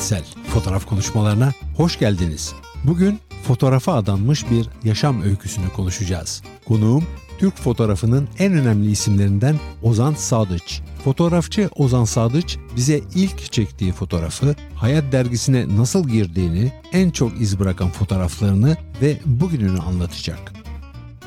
[0.00, 0.24] Ahmet Sel.
[0.52, 2.52] Fotoğraf konuşmalarına hoş geldiniz.
[2.84, 6.42] Bugün fotoğrafa adanmış bir yaşam öyküsünü konuşacağız.
[6.64, 7.04] Konuğum
[7.38, 10.80] Türk fotoğrafının en önemli isimlerinden Ozan Sadıç.
[11.04, 17.90] Fotoğrafçı Ozan Sadıç bize ilk çektiği fotoğrafı, Hayat dergisine nasıl girdiğini, en çok iz bırakan
[17.90, 20.52] fotoğraflarını ve bugününü anlatacak.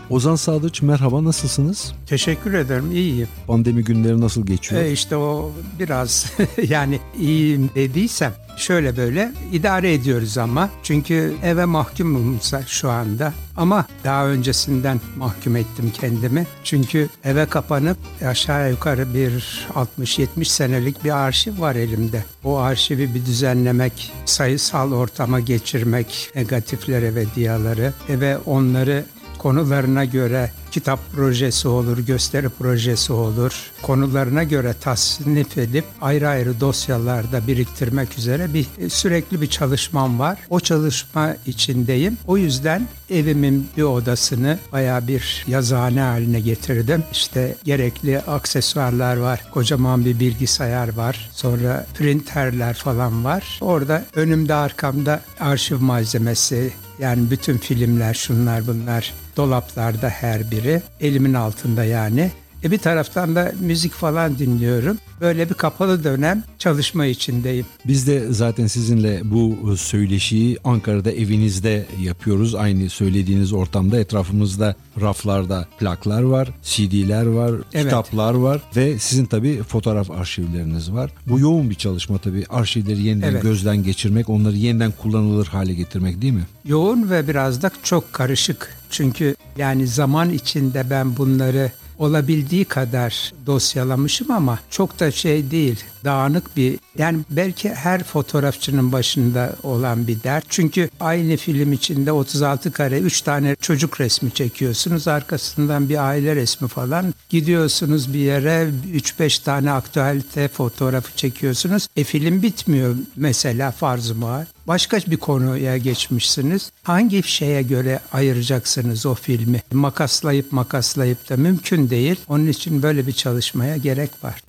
[0.09, 1.93] Ozan Sadıç merhaba nasılsınız?
[2.07, 3.27] Teşekkür ederim iyiyim.
[3.47, 4.81] Pandemi günleri nasıl geçiyor?
[4.81, 6.33] E işte o biraz
[6.67, 10.69] yani iyiyim dediysem şöyle böyle idare ediyoruz ama.
[10.83, 13.33] Çünkü eve mahkumum şu anda.
[13.57, 16.47] Ama daha öncesinden mahkum ettim kendimi.
[16.63, 19.67] Çünkü eve kapanıp aşağı yukarı bir
[19.99, 22.25] 60-70 senelik bir arşiv var elimde.
[22.43, 29.05] O arşivi bir düzenlemek, sayısal ortama geçirmek, negatiflere ve diyaları ve onları
[29.43, 33.71] konularına göre kitap projesi olur, gösteri projesi olur.
[33.81, 40.37] Konularına göre tasnif edip ayrı ayrı dosyalarda biriktirmek üzere bir sürekli bir çalışmam var.
[40.49, 42.17] O çalışma içindeyim.
[42.27, 47.03] O yüzden evimin bir odasını baya bir yazıhane haline getirdim.
[47.11, 49.41] İşte gerekli aksesuarlar var.
[49.51, 51.29] Kocaman bir bilgisayar var.
[51.33, 53.59] Sonra printerler falan var.
[53.61, 60.81] Orada önümde arkamda arşiv malzemesi, yani bütün filmler şunlar bunlar dolaplarda her biri.
[60.99, 62.31] Elimin altında yani.
[62.63, 64.97] E bir taraftan da müzik falan dinliyorum.
[65.21, 67.65] Böyle bir kapalı dönem çalışma içindeyim.
[67.87, 72.55] Biz de zaten sizinle bu söyleşiyi Ankara'da evinizde yapıyoruz.
[72.55, 77.85] Aynı söylediğiniz ortamda etrafımızda raflarda plaklar var, CD'ler var, evet.
[77.85, 81.11] kitaplar var ve sizin tabii fotoğraf arşivleriniz var.
[81.27, 82.45] Bu yoğun bir çalışma tabii.
[82.49, 83.41] Arşivleri yeniden evet.
[83.41, 86.43] gözden geçirmek, onları yeniden kullanılır hale getirmek değil mi?
[86.65, 88.82] Yoğun ve biraz da çok karışık.
[88.93, 95.83] Çünkü yani zaman içinde ben bunları olabildiği kadar dosyalamışım ama çok da şey değil.
[96.03, 100.45] Dağınık bir yani belki her fotoğrafçının başında olan bir dert.
[100.49, 105.07] Çünkü aynı film içinde 36 kare 3 tane çocuk resmi çekiyorsunuz.
[105.07, 107.13] Arkasından bir aile resmi falan.
[107.29, 111.87] Gidiyorsunuz bir yere 3-5 tane aktüelite fotoğrafı çekiyorsunuz.
[111.95, 114.21] E film bitmiyor mesela farz-ı
[114.67, 116.71] Başka bir konuya geçmişsiniz.
[116.83, 119.61] Hangi şeye göre ayıracaksınız o filmi?
[119.71, 122.15] Makaslayıp makaslayıp da mümkün değil.
[122.27, 124.41] Onun için böyle bir çalışmaya gerek var.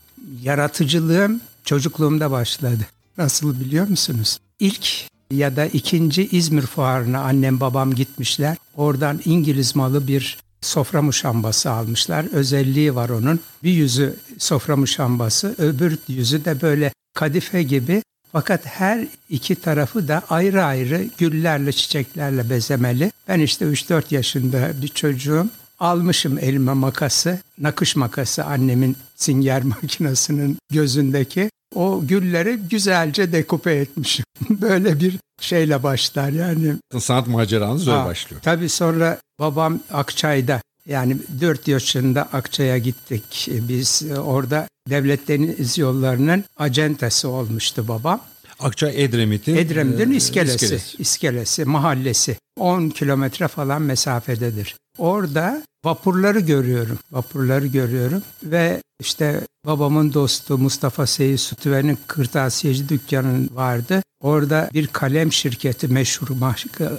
[0.42, 2.86] Yaratıcılığım çocukluğumda başladı.
[3.18, 4.38] Nasıl biliyor musunuz?
[4.60, 4.88] İlk
[5.30, 8.56] ya da ikinci İzmir fuarına annem babam gitmişler.
[8.76, 12.26] Oradan İngiliz malı bir sofra muşambası almışlar.
[12.32, 13.40] Özelliği var onun.
[13.62, 18.02] Bir yüzü sofra muşambası, öbür yüzü de böyle kadife gibi
[18.34, 23.12] fakat her iki tarafı da ayrı ayrı güllerle, çiçeklerle bezemeli.
[23.28, 25.46] Ben işte 3-4 yaşında bir çocuğum.
[25.80, 31.50] Almışım elime makası, nakış makası annemin singer makinesinin gözündeki.
[31.74, 34.24] O gülleri güzelce dekupe etmişim.
[34.50, 36.74] Böyle bir şeyle başlar yani.
[36.98, 38.42] Sanat maceranız öyle başlıyor.
[38.44, 43.48] Tabii sonra babam Akçay'da yani 4 yaşında Akçay'a gittik.
[43.50, 48.20] Biz orada devlet deniz yollarının acentesi olmuştu babam.
[48.60, 52.36] Akçay Edremit'in Edremit'in e, iskelesi, iskelesi, iskelesi, mahallesi.
[52.58, 54.76] 10 kilometre falan mesafededir.
[54.98, 56.98] Orada vapurları görüyorum.
[57.12, 64.02] Vapurları görüyorum ve işte babamın dostu Mustafa Seyit Sütüven'in kırtasiyeci dükkanı vardı.
[64.20, 66.28] Orada bir kalem şirketi meşhur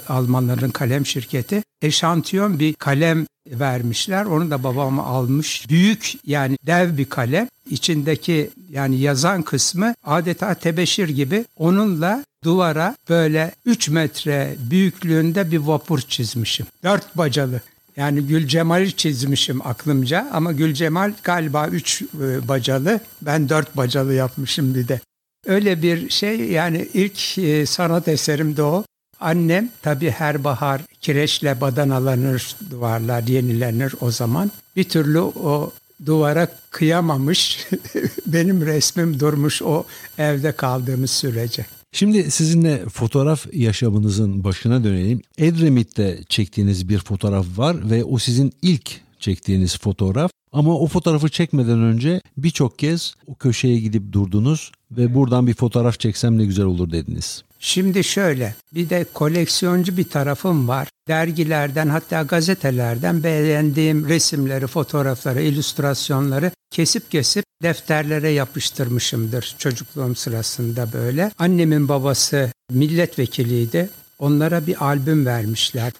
[0.08, 4.24] Almanların kalem şirketi eşantiyon bir kalem vermişler.
[4.24, 5.68] Onu da babam almış.
[5.68, 7.48] Büyük yani dev bir kalem.
[7.70, 16.00] İçindeki yani yazan kısmı adeta tebeşir gibi onunla duvara böyle 3 metre büyüklüğünde bir vapur
[16.00, 16.66] çizmişim.
[16.84, 17.60] Dört bacalı.
[17.96, 23.00] Yani Gül Cemal'i çizmişim aklımca ama Gül Cemal galiba üç e, bacalı.
[23.22, 25.00] Ben dört bacalı yapmışım bir de.
[25.46, 28.84] Öyle bir şey yani ilk e, sanat eserim de o.
[29.20, 34.50] Annem tabii her bahar kireçle badanalanır duvarlar yenilenir o zaman.
[34.76, 35.72] Bir türlü o
[36.06, 37.66] duvara kıyamamış.
[38.26, 39.84] Benim resmim durmuş o
[40.18, 41.66] evde kaldığımız sürece.
[41.92, 45.22] Şimdi sizinle fotoğraf yaşamınızın başına dönelim.
[45.38, 50.30] Edremit'te çektiğiniz bir fotoğraf var ve o sizin ilk çektiğiniz fotoğraf.
[50.52, 56.00] Ama o fotoğrafı çekmeden önce birçok kez o köşeye gidip durdunuz ve buradan bir fotoğraf
[56.00, 57.44] çeksem ne güzel olur dediniz.
[57.60, 60.88] Şimdi şöyle bir de koleksiyoncu bir tarafım var.
[61.08, 71.30] Dergilerden hatta gazetelerden beğendiğim resimleri, fotoğrafları, illüstrasyonları kesip kesip defterlere yapıştırmışımdır çocukluğum sırasında böyle.
[71.38, 73.90] Annemin babası milletvekiliydi.
[74.18, 75.92] Onlara bir albüm vermişler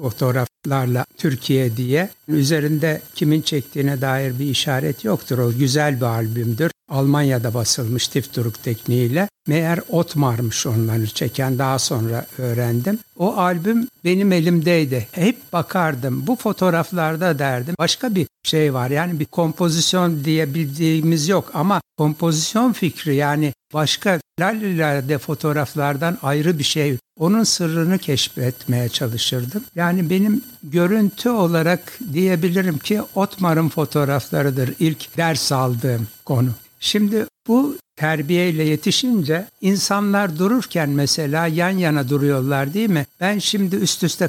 [0.67, 2.09] fotoğraflarla Türkiye diye.
[2.29, 5.39] Üzerinde kimin çektiğine dair bir işaret yoktur.
[5.39, 6.71] O güzel bir albümdür.
[6.91, 9.29] Almanya'da basılmış Tifturuk tekniğiyle.
[9.49, 12.99] Meğer Otmar'mış onları çeken daha sonra öğrendim.
[13.17, 15.09] O albüm benim elimdeydi.
[15.13, 16.27] Hep bakardım.
[16.27, 17.75] Bu fotoğraflarda derdim.
[17.79, 18.91] Başka bir şey var.
[18.91, 26.97] Yani bir kompozisyon diyebildiğimiz yok ama kompozisyon fikri yani başka lalilerde fotoğraflardan ayrı bir şey.
[27.19, 29.65] Onun sırrını keşfetmeye çalışırdım.
[29.75, 36.51] Yani benim görüntü olarak diyebilirim ki Otmar'ın fotoğraflarıdır ilk ders aldığım konu.
[36.81, 43.07] Şimdi bu terbiyeyle yetişince insanlar dururken mesela yan yana duruyorlar değil mi?
[43.21, 44.29] Ben şimdi üst üste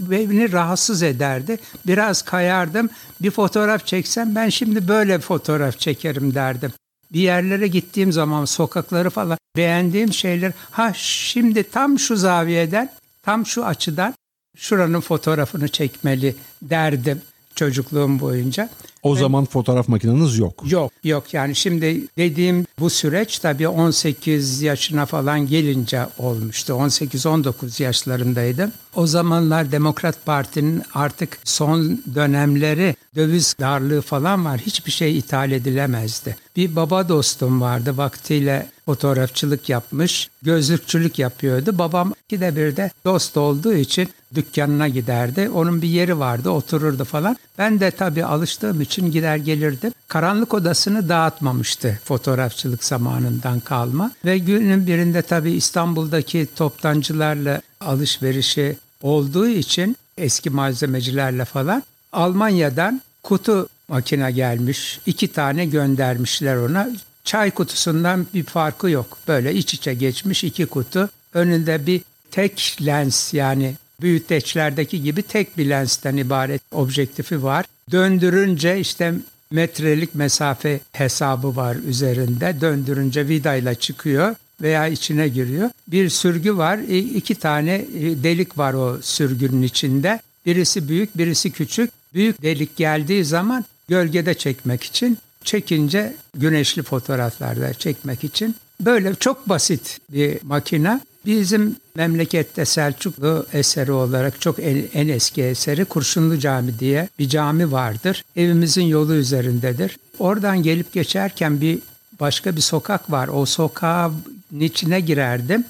[0.00, 1.58] beni rahatsız ederdi.
[1.86, 2.90] Biraz kayardım.
[3.20, 6.72] Bir fotoğraf çeksem ben şimdi böyle fotoğraf çekerim derdim.
[7.12, 12.92] Bir yerlere gittiğim zaman sokakları falan beğendiğim şeyler ha şimdi tam şu zaviyeden
[13.22, 14.14] tam şu açıdan
[14.56, 17.20] şuranın fotoğrafını çekmeli derdim
[17.56, 18.68] çocukluğum boyunca.
[19.02, 20.62] O Ve, zaman fotoğraf makineniz yok.
[20.66, 26.72] Yok yok yani şimdi dediğim bu süreç tabii 18 yaşına falan gelince olmuştu.
[26.72, 28.72] 18-19 yaşlarındaydım.
[28.94, 34.60] O zamanlar Demokrat Parti'nin artık son dönemleri döviz darlığı falan var.
[34.60, 36.36] Hiçbir şey ithal edilemezdi.
[36.56, 41.78] Bir baba dostum vardı vaktiyle fotoğrafçılık yapmış, gözlükçülük yapıyordu.
[41.78, 45.50] Babam iki de bir de dost olduğu için dükkanına giderdi.
[45.54, 47.36] Onun bir yeri vardı, otururdu falan.
[47.58, 49.92] Ben de tabii alıştığım için gider gelirdim.
[50.08, 54.12] Karanlık odasını dağıtmamıştı fotoğrafçılık zamanından kalma.
[54.24, 61.82] Ve günün birinde tabii İstanbul'daki toptancılarla alışverişi olduğu için eski malzemecilerle falan
[62.12, 65.00] Almanya'dan kutu makine gelmiş.
[65.06, 66.90] iki tane göndermişler ona.
[67.24, 69.18] Çay kutusundan bir farkı yok.
[69.28, 71.08] Böyle iç içe geçmiş iki kutu.
[71.34, 72.00] Önünde bir
[72.30, 77.64] tek lens yani büyüteçlerdeki gibi tek bir lensten ibaret objektifi var.
[77.92, 79.14] Döndürünce işte
[79.50, 82.60] metrelik mesafe hesabı var üzerinde.
[82.60, 85.70] Döndürünce vidayla çıkıyor veya içine giriyor.
[85.88, 86.78] Bir sürgü var.
[87.14, 90.20] iki tane e, delik var o sürgünün içinde.
[90.46, 91.90] Birisi büyük, birisi küçük.
[92.14, 98.56] Büyük delik geldiği zaman gölgede çekmek için, çekince güneşli fotoğraflarda çekmek için.
[98.80, 101.00] Böyle çok basit bir makine.
[101.26, 107.72] Bizim memlekette Selçuklu eseri olarak çok en, en eski eseri Kurşunlu Cami diye bir cami
[107.72, 108.24] vardır.
[108.36, 109.96] Evimizin yolu üzerindedir.
[110.18, 111.78] Oradan gelip geçerken bir
[112.20, 113.28] başka bir sokak var.
[113.28, 114.14] O sokağın
[114.60, 115.64] içine girerdim.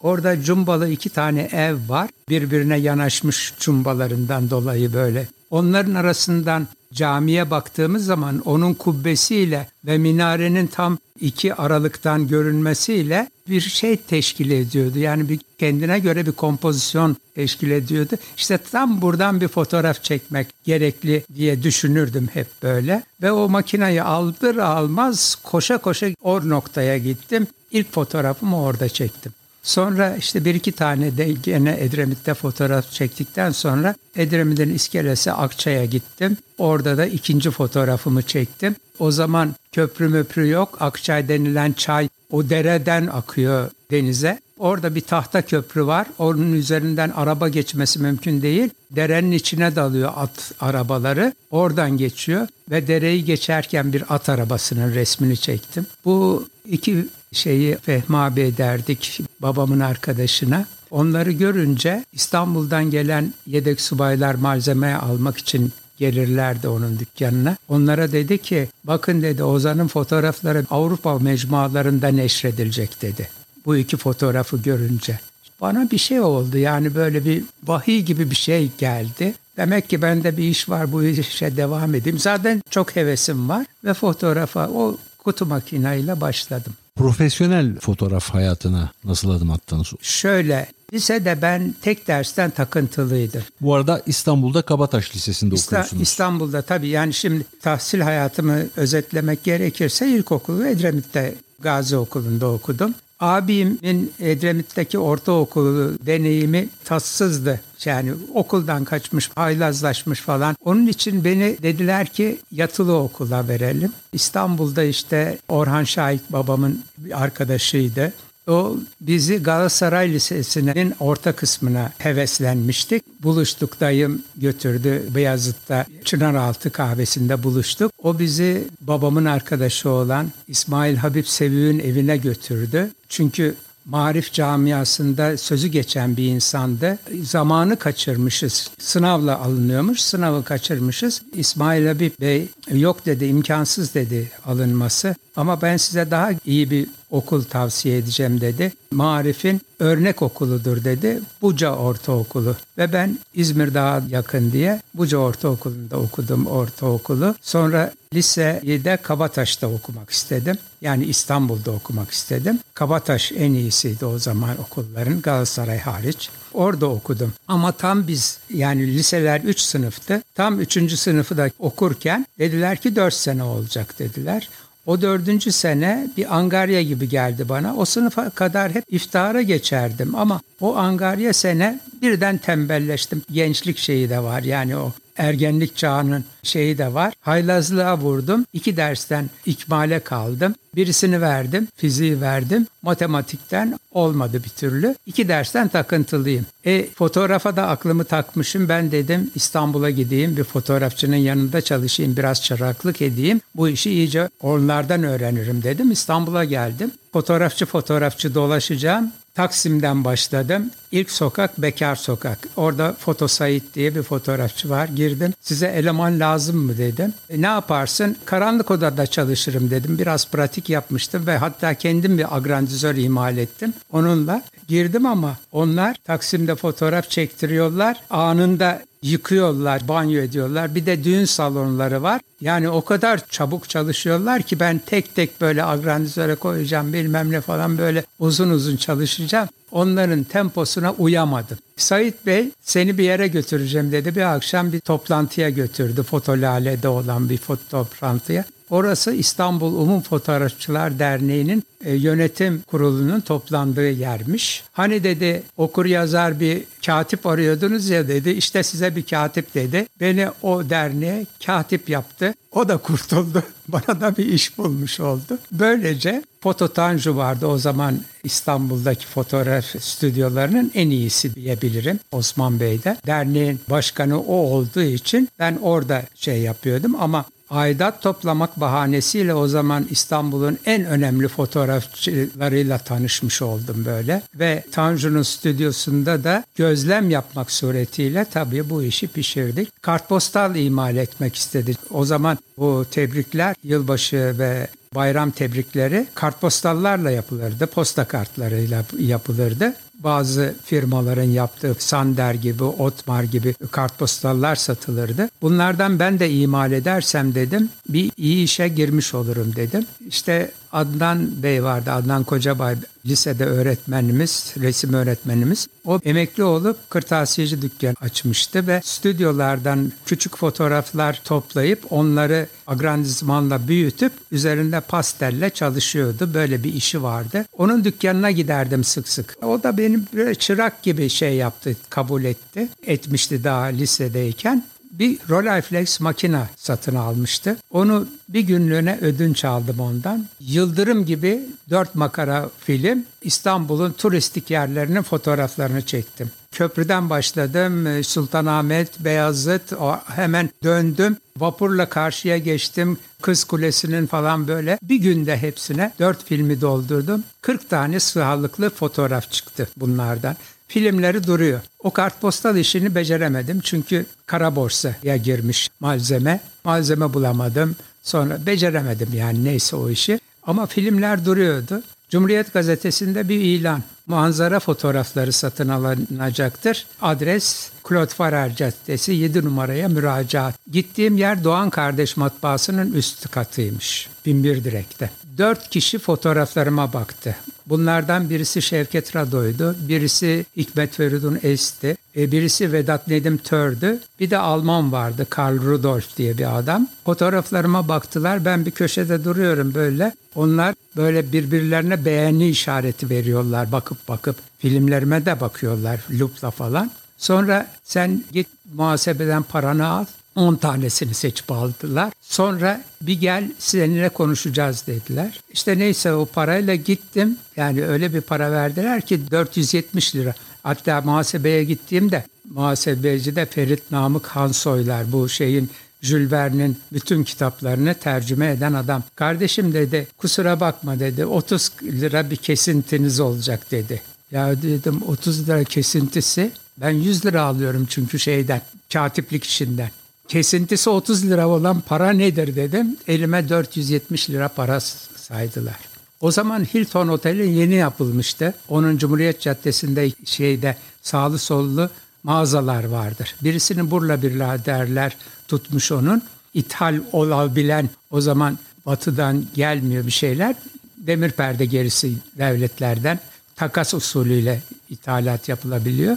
[0.00, 2.10] Orada cumbalı iki tane ev var.
[2.28, 5.28] Birbirine yanaşmış cumbalarından dolayı böyle.
[5.52, 13.96] Onların arasından camiye baktığımız zaman onun kubbesiyle ve minarenin tam iki aralıktan görünmesiyle bir şey
[13.96, 14.98] teşkil ediyordu.
[14.98, 18.16] Yani bir kendine göre bir kompozisyon teşkil ediyordu.
[18.36, 23.02] İşte tam buradan bir fotoğraf çekmek gerekli diye düşünürdüm hep böyle.
[23.22, 27.46] Ve o makinayı aldır almaz koşa koşa o noktaya gittim.
[27.70, 29.32] İlk fotoğrafımı orada çektim.
[29.62, 36.36] Sonra işte bir iki tane de gene Edremit'te fotoğraf çektikten sonra Edremit'in iskelesi Akçay'a gittim.
[36.58, 38.76] Orada da ikinci fotoğrafımı çektim.
[38.98, 40.76] O zaman köprü möprü yok.
[40.80, 44.40] Akçay denilen çay o dereden akıyor denize.
[44.58, 46.06] Orada bir tahta köprü var.
[46.18, 48.70] Onun üzerinden araba geçmesi mümkün değil.
[48.90, 51.32] Derenin içine dalıyor at arabaları.
[51.50, 55.86] Oradan geçiyor ve dereyi geçerken bir at arabasının resmini çektim.
[56.04, 60.66] Bu iki şeyi Fehmi abi derdik babamın arkadaşına.
[60.90, 67.56] Onları görünce İstanbul'dan gelen yedek subaylar malzeme almak için gelirlerdi onun dükkanına.
[67.68, 73.28] Onlara dedi ki bakın dedi Ozan'ın fotoğrafları Avrupa mecmualarında neşredilecek dedi.
[73.66, 75.20] Bu iki fotoğrafı görünce.
[75.60, 79.34] Bana bir şey oldu yani böyle bir vahiy gibi bir şey geldi.
[79.56, 82.18] Demek ki bende bir iş var bu işe devam edeyim.
[82.18, 86.72] Zaten çok hevesim var ve fotoğrafa o kutu makineyle başladım.
[86.96, 89.92] Profesyonel fotoğraf hayatına nasıl adım attınız?
[90.02, 93.42] Şöyle, lisede ben tek dersten takıntılıydım.
[93.60, 96.02] Bu arada İstanbul'da Kabataş Lisesi'nde İsta- okuyorsunuz.
[96.02, 102.94] İstanbul'da tabii yani şimdi tahsil hayatımı özetlemek gerekirse ilkokulu Edremit'te Gazi Okulu'nda okudum.
[103.22, 107.60] Abimin Edremit'teki ortaokulu deneyimi tatsızdı.
[107.84, 110.56] Yani okuldan kaçmış, haylazlaşmış falan.
[110.64, 113.92] Onun için beni dediler ki yatılı okula verelim.
[114.12, 118.12] İstanbul'da işte Orhan Şahik babamın bir arkadaşıydı.
[118.48, 123.22] O bizi Galatasaray Lisesi'nin orta kısmına heveslenmiştik.
[123.22, 127.92] Buluştuk dayım götürdü Beyazıt'ta Çınaraltı kahvesinde buluştuk.
[128.02, 132.90] O bizi babamın arkadaşı olan İsmail Habib Sevü'nün evine götürdü.
[133.08, 136.98] Çünkü marif camiasında sözü geçen bir insandı.
[137.22, 138.70] Zamanı kaçırmışız.
[138.78, 140.00] Sınavla alınıyormuş.
[140.00, 141.22] Sınavı kaçırmışız.
[141.34, 145.14] İsmail Habib Bey yok dedi imkansız dedi alınması.
[145.36, 148.72] Ama ben size daha iyi bir okul tavsiye edeceğim dedi.
[148.90, 151.20] Marif'in örnek okuludur dedi.
[151.42, 157.34] Buca Ortaokulu ve ben İzmir daha yakın diye Buca Ortaokulu'nda okudum ortaokulu.
[157.42, 160.56] Sonra liseyi de Kabataş'ta okumak istedim.
[160.80, 162.58] Yani İstanbul'da okumak istedim.
[162.74, 166.30] Kabataş en iyisiydi o zaman okulların Galatasaray hariç.
[166.54, 167.32] Orada okudum.
[167.48, 170.22] Ama tam biz yani liseler 3 sınıftı.
[170.34, 170.98] Tam 3.
[170.98, 174.48] sınıfı da okurken dediler ki 4 sene olacak dediler.
[174.86, 177.76] O dördüncü sene bir angarya gibi geldi bana.
[177.76, 183.22] O sınıfa kadar hep iftara geçerdim ama o angarya sene birden tembelleştim.
[183.32, 187.14] Gençlik şeyi de var yani o ergenlik çağının şeyi de var.
[187.20, 188.46] Haylazlığa vurdum.
[188.52, 190.54] İki dersten ikmale kaldım.
[190.76, 192.66] Birisini verdim, fiziği verdim.
[192.82, 194.94] Matematikten olmadı bir türlü.
[195.06, 196.46] İki dersten takıntılıyım.
[196.64, 198.68] E fotoğrafa da aklımı takmışım.
[198.68, 203.40] Ben dedim İstanbul'a gideyim, bir fotoğrafçının yanında çalışayım, biraz çıraklık edeyim.
[203.54, 205.90] Bu işi iyice onlardan öğrenirim dedim.
[205.90, 206.90] İstanbul'a geldim.
[207.12, 209.12] Fotoğrafçı fotoğrafçı dolaşacağım.
[209.34, 210.70] Taksim'den başladım.
[210.92, 212.38] İlk sokak Bekar Sokak.
[212.56, 214.88] Orada Foto Said diye bir fotoğrafçı var.
[214.88, 215.32] Girdim.
[215.40, 217.14] Size eleman lazım mı dedim.
[217.30, 218.16] E, ne yaparsın?
[218.24, 219.98] Karanlık odada çalışırım dedim.
[219.98, 223.74] Biraz pratik yapmıştım ve hatta kendim bir agrandizör imal ettim.
[223.92, 227.96] Onunla girdim ama onlar Taksim'de fotoğraf çektiriyorlar.
[228.10, 230.74] Anında yıkıyorlar, banyo ediyorlar.
[230.74, 232.20] Bir de düğün salonları var.
[232.40, 237.78] Yani o kadar çabuk çalışıyorlar ki ben tek tek böyle agrandizöre koyacağım bilmem ne falan
[237.78, 239.48] böyle uzun uzun çalışacağım.
[239.72, 241.58] Onların temposuna uyamadım.
[241.76, 244.14] Sait Bey seni bir yere götüreceğim dedi.
[244.14, 246.02] Bir akşam bir toplantıya götürdü.
[246.02, 248.44] Fotolale'de olan bir foto toplantıya.
[248.72, 254.64] Orası İstanbul Umum Fotoğrafçılar Derneği'nin e, yönetim kurulunun toplandığı yermiş.
[254.72, 258.30] Hani dedi okur yazar bir katip arıyordunuz ya dedi.
[258.30, 259.86] İşte size bir katip dedi.
[260.00, 262.34] Beni o derneğe katip yaptı.
[262.52, 263.42] O da kurtuldu.
[263.68, 265.38] Bana da bir iş bulmuş oldu.
[265.52, 272.96] Böylece Foto Tanju vardı o zaman İstanbul'daki fotoğraf stüdyolarının en iyisi diyebilirim Osman Bey'de.
[273.06, 279.86] Derneğin başkanı o olduğu için ben orada şey yapıyordum ama aidat toplamak bahanesiyle o zaman
[279.90, 284.22] İstanbul'un en önemli fotoğrafçılarıyla tanışmış oldum böyle.
[284.34, 289.82] Ve Tanju'nun stüdyosunda da gözlem yapmak suretiyle tabii bu işi pişirdik.
[289.82, 291.78] Kartpostal imal etmek istedik.
[291.90, 297.66] O zaman bu tebrikler yılbaşı ve bayram tebrikleri kartpostallarla yapılırdı.
[297.66, 305.28] Posta kartlarıyla yapılırdı bazı firmaların yaptığı Sander gibi, Otmar gibi kartpostallar satılırdı.
[305.42, 309.86] Bunlardan ben de imal edersem dedim bir iyi işe girmiş olurum dedim.
[310.08, 312.76] İşte Adnan Bey vardı, Adnan Kocabay
[313.06, 315.66] lisede öğretmenimiz, resim öğretmenimiz.
[315.84, 324.80] O emekli olup kırtasiyeci dükkan açmıştı ve stüdyolardan küçük fotoğraflar toplayıp onları agrandizmanla büyütüp üzerinde
[324.80, 326.34] pastelle çalışıyordu.
[326.34, 327.44] Böyle bir işi vardı.
[327.58, 329.36] Onun dükkanına giderdim sık sık.
[329.42, 332.68] O da beni böyle çırak gibi şey yaptı, kabul etti.
[332.86, 337.56] Etmişti daha lisedeyken bir Rolleiflex makina satın almıştı.
[337.70, 340.26] Onu bir günlüğüne ödünç aldım ondan.
[340.40, 346.30] Yıldırım gibi dört makara film İstanbul'un turistik yerlerinin fotoğraflarını çektim.
[346.52, 348.04] Köprüden başladım.
[348.04, 349.72] Sultanahmet, Beyazıt,
[350.06, 351.16] hemen döndüm.
[351.38, 352.98] Vapurla karşıya geçtim.
[353.22, 354.78] Kız Kulesi'nin falan böyle.
[354.82, 357.24] Bir günde hepsine dört filmi doldurdum.
[357.42, 360.36] 40 tane sağlıklı fotoğraf çıktı bunlardan
[360.72, 361.60] filmleri duruyor.
[361.78, 366.40] O kartpostal işini beceremedim çünkü kara borsaya girmiş malzeme.
[366.64, 367.76] Malzeme bulamadım.
[368.02, 370.20] Sonra beceremedim yani neyse o işi.
[370.42, 371.82] Ama filmler duruyordu.
[372.10, 373.82] Cumhuriyet Gazetesi'nde bir ilan.
[374.06, 376.86] Manzara fotoğrafları satın alınacaktır.
[377.02, 380.54] Adres Claude Farrer Caddesi 7 numaraya müracaat.
[380.72, 384.08] Gittiğim yer Doğan Kardeş Matbaası'nın üst katıymış.
[384.26, 385.10] Binbir Direk'te.
[385.38, 387.36] Dört kişi fotoğraflarıma baktı.
[387.66, 394.38] Bunlardan birisi Şevket Rado'ydu, birisi Hikmet Feridun Esti, e, birisi Vedat Nedim Tör'dü, bir de
[394.38, 396.88] Alman vardı Karl Rudolf diye bir adam.
[397.04, 400.12] Fotoğraflarıma baktılar, ben bir köşede duruyorum böyle.
[400.34, 404.36] Onlar böyle birbirlerine beğeni işareti veriyorlar bakıp bakıp.
[404.58, 406.90] Filmlerime de bakıyorlar lupla falan.
[407.18, 410.04] Sonra sen git muhasebeden paranı al,
[410.36, 412.12] 10 tanesini seçip aldılar.
[412.20, 415.40] Sonra bir gel seninle konuşacağız dediler.
[415.52, 417.36] İşte neyse o parayla gittim.
[417.56, 420.34] Yani öyle bir para verdiler ki 470 lira.
[420.62, 425.70] Hatta muhasebeye gittiğimde muhasebeci de Ferit Namık Hansoylar bu şeyin
[426.02, 429.02] Jules Verne'in bütün kitaplarını tercüme eden adam.
[429.16, 434.02] Kardeşim dedi kusura bakma dedi 30 lira bir kesintiniz olacak dedi.
[434.30, 439.90] Ya dedim 30 lira kesintisi ben 100 lira alıyorum çünkü şeyden katiplik işinden
[440.32, 442.96] kesintisi 30 lira olan para nedir dedim.
[443.08, 445.78] Elime 470 lira para saydılar.
[446.20, 448.54] O zaman Hilton Oteli yeni yapılmıştı.
[448.68, 451.90] Onun Cumhuriyet Caddesi'nde şeyde sağlı sollu
[452.22, 453.34] mağazalar vardır.
[453.42, 455.16] Birisini Burla Biraderler
[455.48, 456.22] tutmuş onun.
[456.54, 460.54] İthal olabilen o zaman batıdan gelmiyor bir şeyler.
[460.96, 463.20] Demir perde gerisi devletlerden
[463.56, 466.16] takas usulüyle ithalat yapılabiliyor.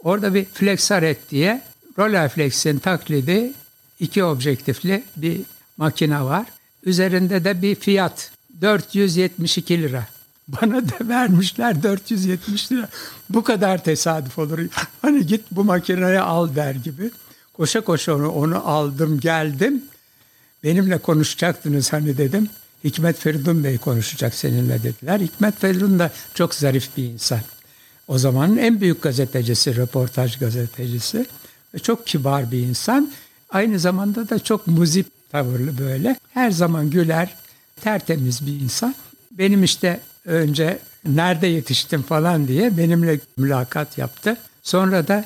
[0.00, 1.62] Orada bir Flexaret diye
[1.98, 3.52] Rolleiflex'in taklidi
[4.00, 5.40] iki objektifli bir
[5.76, 6.46] makine var.
[6.84, 10.06] Üzerinde de bir fiyat 472 lira.
[10.48, 12.88] Bana da vermişler 470 lira.
[13.30, 14.58] Bu kadar tesadüf olur.
[15.02, 17.10] Hani git bu makineyi al der gibi.
[17.52, 19.82] Koşa koşa onu, onu aldım geldim.
[20.64, 22.48] Benimle konuşacaktınız hani dedim.
[22.84, 25.20] Hikmet Feridun Bey konuşacak seninle dediler.
[25.20, 27.40] Hikmet Feridun da çok zarif bir insan.
[28.08, 31.26] O zamanın en büyük gazetecisi, röportaj gazetecisi.
[31.74, 33.12] Ve çok kibar bir insan.
[33.50, 36.16] Aynı zamanda da çok muzip tavırlı böyle.
[36.30, 37.34] Her zaman güler,
[37.80, 38.94] tertemiz bir insan.
[39.30, 44.36] Benim işte önce nerede yetiştim falan diye benimle mülakat yaptı.
[44.62, 45.24] Sonra da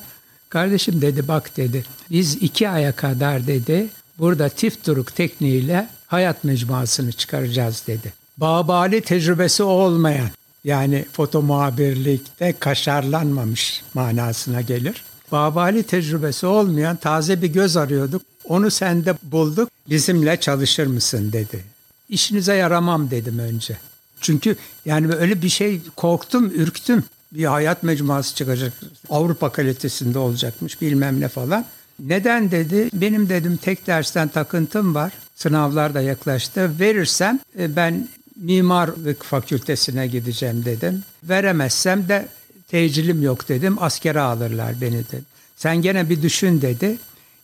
[0.49, 3.87] kardeşim dedi bak dedi biz iki aya kadar dedi
[4.19, 8.13] burada tifturuk tekniğiyle hayat mecmuasını çıkaracağız dedi.
[8.37, 10.29] Bağbali tecrübesi olmayan
[10.63, 15.03] yani foto muhabirlikte kaşarlanmamış manasına gelir.
[15.31, 18.21] Babali tecrübesi olmayan taze bir göz arıyorduk.
[18.43, 19.69] Onu sende bulduk.
[19.89, 21.63] Bizimle çalışır mısın dedi.
[22.09, 23.77] İşinize yaramam dedim önce.
[24.21, 27.03] Çünkü yani öyle bir şey korktum, ürktüm.
[27.31, 28.73] Bir hayat mecmuası çıkacak.
[29.09, 31.65] Avrupa kalitesinde olacakmış bilmem ne falan.
[31.99, 32.89] Neden dedi?
[32.93, 35.13] Benim dedim tek dersten takıntım var.
[35.35, 36.71] Sınavlar da yaklaştı.
[36.79, 41.03] Verirsem e, ben mimarlık fakültesine gideceğim dedim.
[41.23, 42.27] Veremezsem de
[42.67, 43.75] tecilim yok dedim.
[43.79, 45.25] Askere alırlar beni dedim.
[45.55, 46.97] Sen gene bir düşün dedi.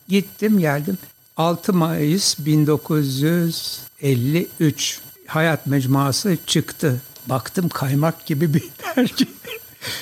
[0.08, 0.98] Gittim geldim.
[1.36, 7.00] 6 Mayıs 1953 Hayat Mecmuası çıktı.
[7.26, 8.62] Baktım kaymak gibi bir
[8.96, 9.26] dergi.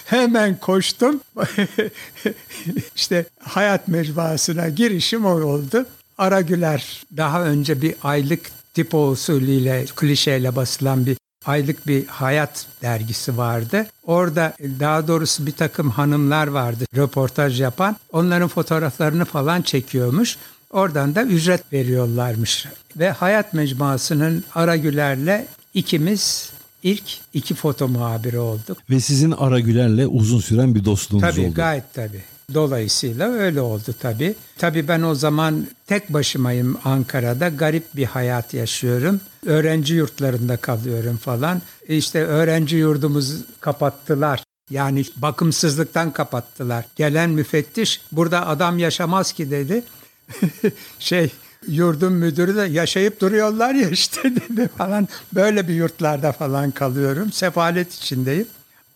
[0.05, 1.21] Hemen koştum.
[2.97, 5.87] işte Hayat Mecmuası'na girişim o oldu.
[6.19, 8.41] Aragüler daha önce bir aylık
[8.75, 13.87] tipo usulüyle, klişeyle basılan bir aylık bir hayat dergisi vardı.
[14.03, 17.97] Orada daha doğrusu bir takım hanımlar vardı röportaj yapan.
[18.13, 20.37] Onların fotoğraflarını falan çekiyormuş.
[20.75, 22.67] Oradan da ücret veriyorlarmış.
[22.97, 26.51] Ve Hayat Mecmuası'nın Aragüler'le ikimiz
[26.83, 28.79] ilk iki foto muhabiri olduk.
[28.91, 31.47] Ve sizin Aragüler'le uzun süren bir dostluğunuz tabii, oldu.
[31.47, 32.23] Tabii gayet tabii.
[32.55, 34.35] Dolayısıyla öyle oldu tabii.
[34.59, 37.49] Tabii ben o zaman tek başımayım Ankara'da.
[37.49, 39.21] Garip bir hayat yaşıyorum.
[39.47, 41.63] Öğrenci yurtlarında kalıyorum falan.
[41.89, 44.43] İşte öğrenci yurdumuz kapattılar.
[44.71, 46.85] Yani bakımsızlıktan kapattılar.
[46.97, 49.85] Gelen müfettiş burada adam yaşamaz ki dedi.
[50.99, 51.31] şey
[51.69, 55.09] yurdun müdürü de yaşayıp duruyorlar ya işte dedi falan.
[55.35, 57.33] Böyle bir yurtlarda falan kalıyorum.
[57.33, 58.47] Sefalet içindeyim.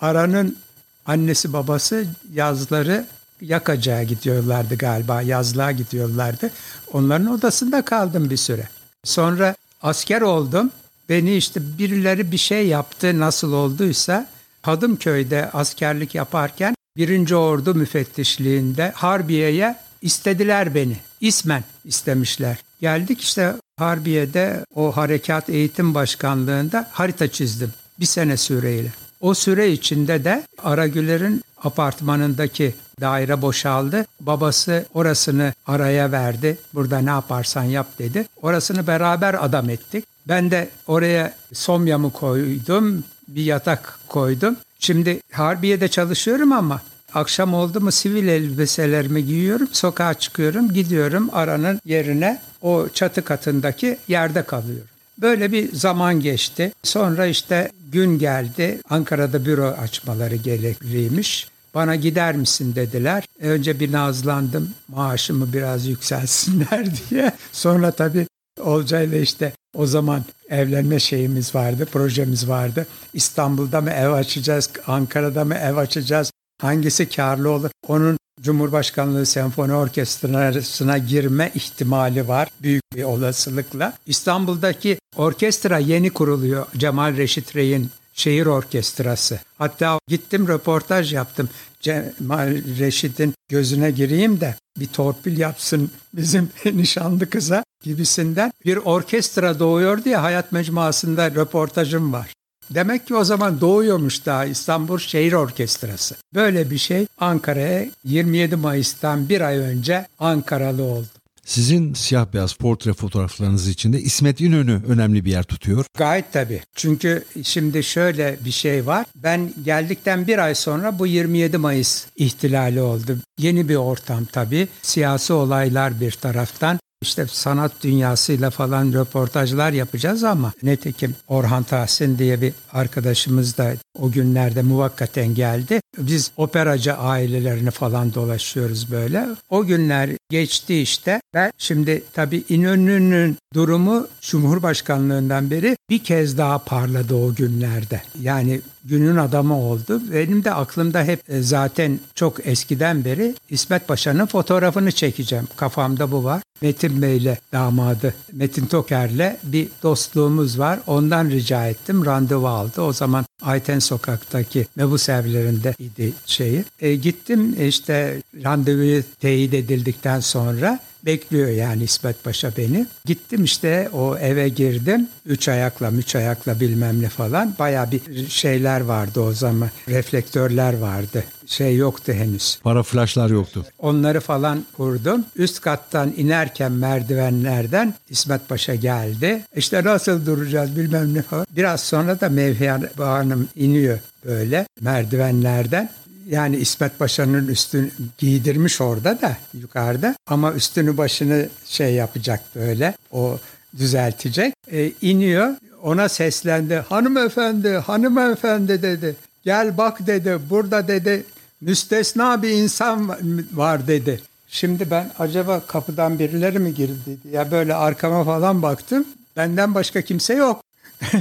[0.01, 0.59] Aranın
[1.07, 3.07] annesi babası yazları
[3.41, 5.23] Yakaca'ya gidiyorlardı galiba.
[5.23, 6.51] Yazlığa gidiyorlardı.
[6.93, 8.69] Onların odasında kaldım bir süre.
[9.05, 10.71] Sonra asker oldum.
[11.09, 14.27] Beni işte birileri bir şey yaptı nasıl olduysa
[14.63, 20.97] Hadımköy'de askerlik yaparken birinci Ordu müfettişliğinde Harbiye'ye istediler beni.
[21.21, 22.59] İsmen istemişler.
[22.81, 27.73] Geldik işte Harbiye'de o harekat eğitim başkanlığında harita çizdim.
[28.01, 28.93] Bir sene süreyle.
[29.21, 34.07] O süre içinde de Aragüler'in apartmanındaki daire boşaldı.
[34.21, 36.59] Babası orasını araya verdi.
[36.75, 38.27] Burada ne yaparsan yap dedi.
[38.43, 40.05] Orasını beraber adam ettik.
[40.29, 44.57] Ben de oraya somyamı koydum, bir yatak koydum.
[44.79, 46.81] Şimdi Harbiye'de çalışıyorum ama
[47.15, 54.43] akşam oldu mu sivil elbiselerimi giyiyorum, sokağa çıkıyorum, gidiyorum aranın yerine o çatı katındaki yerde
[54.43, 54.89] kalıyorum.
[55.19, 56.73] Böyle bir zaman geçti.
[56.83, 58.81] Sonra işte gün geldi.
[58.91, 61.49] Ankara'da büro açmaları gerekliymiş.
[61.75, 63.25] Bana gider misin dediler.
[63.41, 64.71] Önce bir nazlandım.
[64.89, 67.33] Maaşımı biraz yükselsinler diye.
[67.53, 68.27] Sonra tabii
[68.61, 72.87] Olcay'la işte o zaman evlenme şeyimiz vardı, projemiz vardı.
[73.15, 76.33] İstanbul'da mı ev açacağız, Ankara'da mı ev açacağız?
[76.61, 77.71] Hangisi karlı olur?
[77.89, 83.93] Onun Cumhurbaşkanlığı Senfoni Orkestrası'na girme ihtimali var büyük bir olasılıkla.
[84.07, 86.67] İstanbul'daki orkestra yeni kuruluyor.
[86.77, 89.41] Cemal Reşit Rey'in şehir orkestrası.
[89.59, 91.49] Hatta gittim röportaj yaptım.
[91.81, 100.05] Cemal Reşit'in gözüne gireyim de bir torpil yapsın bizim nişanlı kıza gibisinden bir orkestra doğuyor
[100.05, 102.33] diye Hayat Mecmuası'nda röportajım var.
[102.71, 106.17] Demek ki o zaman doğuyormuş daha İstanbul Şehir Orkestrası.
[106.35, 111.07] Böyle bir şey Ankara'ya 27 Mayıs'tan bir ay önce Ankaralı oldu.
[111.45, 115.85] Sizin siyah beyaz portre fotoğraflarınız içinde İsmet İnönü önemli bir yer tutuyor.
[115.99, 116.63] Gayet tabii.
[116.75, 119.07] Çünkü şimdi şöyle bir şey var.
[119.15, 123.19] Ben geldikten bir ay sonra bu 27 Mayıs ihtilali oldu.
[123.39, 124.69] Yeni bir ortam tabii.
[124.83, 126.79] Siyasi olaylar bir taraftan.
[127.03, 134.11] İşte sanat dünyasıyla falan röportajlar yapacağız ama netekim Orhan Tahsin diye bir arkadaşımız da o
[134.11, 135.81] günlerde muvakkaten geldi.
[135.99, 139.27] Biz operacı ailelerini falan dolaşıyoruz böyle.
[139.51, 141.21] O günler geçti işte.
[141.35, 148.03] Ben şimdi tabii İnönü'nün durumu Cumhurbaşkanlığından beri bir kez daha parladı o günlerde.
[148.21, 150.03] Yani günün adamı oldu.
[150.13, 155.49] Benim de aklımda hep e, zaten çok eskiden beri İsmet Paşa'nın fotoğrafını çekeceğim.
[155.57, 156.43] Kafamda bu var.
[156.61, 160.79] Metin Bey'le damadı Metin Toker'le bir dostluğumuz var.
[160.87, 162.07] Ondan rica ettim.
[162.07, 162.83] Randevu aldı.
[162.83, 166.65] O zaman Ayten Sokak'taki mebus evlerinde idi şeyi.
[166.81, 172.87] E, gittim işte randevuyu teyit edildikten sonra bekliyor yani İsmet Paşa beni.
[173.05, 175.09] Gittim işte o eve girdim.
[175.27, 177.55] Üç ayakla, üç ayakla bilmem ne falan.
[177.59, 179.71] Baya bir şeyler vardı o zaman.
[179.89, 181.25] Reflektörler vardı.
[181.47, 182.59] Şey yoktu henüz.
[182.63, 183.67] Para flaşlar yoktu.
[183.79, 185.25] Onları falan kurdum.
[185.37, 189.45] Üst kattan inerken merdivenlerden İsmet Paşa geldi.
[189.57, 191.47] İşte nasıl duracağız bilmem ne falan.
[191.57, 195.91] Biraz sonra da Mevhiye Hanım iniyor böyle merdivenlerden.
[196.29, 203.39] Yani İsmet Paşa'nın üstünü giydirmiş orada da yukarıda ama üstünü başını şey yapacak böyle o
[203.79, 204.55] düzeltecek.
[204.73, 211.25] E, iniyor ona seslendi hanımefendi hanımefendi dedi gel bak dedi burada dedi
[211.61, 213.09] müstesna bir insan
[213.53, 214.21] var dedi.
[214.49, 217.35] Şimdi ben acaba kapıdan birileri mi girdi dedi.
[217.35, 219.05] Ya böyle arkama falan baktım.
[219.37, 220.63] Benden başka kimse yok.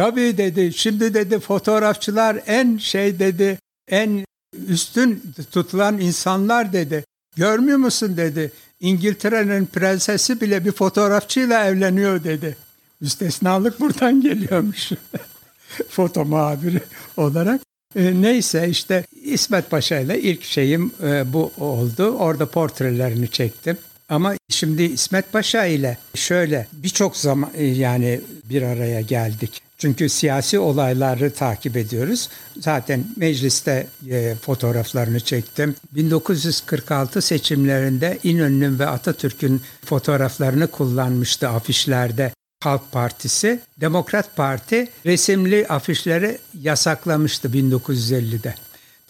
[0.00, 0.72] Tabii dedi.
[0.72, 3.58] Şimdi dedi fotoğrafçılar en şey dedi.
[3.88, 4.24] En
[4.68, 7.04] üstün tutulan insanlar dedi.
[7.36, 8.52] Görmüyor musun dedi.
[8.80, 12.56] İngiltere'nin prensesi bile bir fotoğrafçıyla evleniyor dedi.
[13.00, 14.90] Müstesnalık buradan geliyormuş.
[15.88, 16.80] Foto muhabiri
[17.16, 17.60] olarak.
[17.96, 22.10] E, neyse işte İsmet Paşa ile ilk şeyim e, bu oldu.
[22.10, 23.78] Orada portrelerini çektim.
[24.08, 29.69] Ama şimdi İsmet Paşa ile şöyle birçok zaman e, yani bir araya geldik.
[29.80, 32.28] Çünkü siyasi olayları takip ediyoruz.
[32.60, 35.74] Zaten mecliste e, fotoğraflarını çektim.
[35.94, 42.32] 1946 seçimlerinde İnönü'nün ve Atatürk'ün fotoğraflarını kullanmıştı afişlerde.
[42.62, 48.54] Halk Partisi, Demokrat Parti resimli afişleri yasaklamıştı 1950'de.